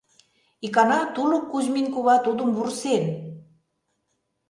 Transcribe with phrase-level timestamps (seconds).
[0.65, 3.03] Икана тулык Кузьмин кува тудым вурсен: